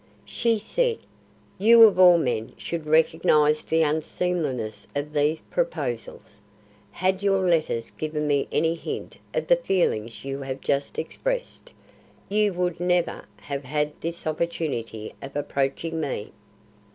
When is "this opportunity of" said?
14.01-15.35